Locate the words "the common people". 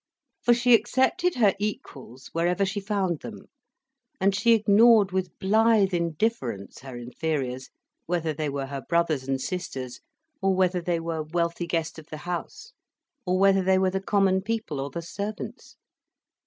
13.91-14.79